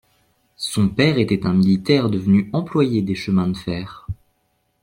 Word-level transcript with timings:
Son 0.55 0.89
père 0.89 1.19
était 1.19 1.45
un 1.45 1.53
militaire 1.53 2.09
devenu 2.09 2.49
employé 2.53 3.03
des 3.03 3.13
chemins 3.13 3.49
de 3.49 3.55
fer. 3.55 4.07